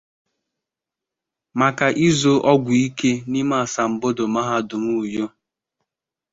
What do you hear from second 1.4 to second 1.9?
maka